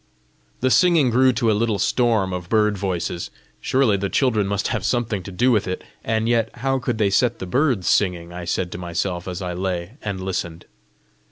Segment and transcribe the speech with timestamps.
[0.61, 3.29] The singing grew to a little storm of bird voices.
[3.59, 5.83] "Surely the children must have something to do with it!
[6.03, 9.53] And yet how could they set the birds singing?" I said to myself as I
[9.53, 10.65] lay and listened.